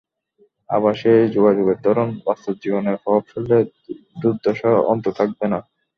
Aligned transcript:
আবার 0.69 0.93
সেই 1.01 1.21
যোগাযোগের 1.35 1.77
ধরন 1.85 2.07
বাস্তব 2.25 2.53
জীবনে 2.63 2.91
প্রভাব 3.03 3.23
ফেললে 3.29 3.57
দুর্দশার 4.21 4.75
অন্ত 4.91 5.05
থাকবে 5.19 5.45
না। 5.47 5.59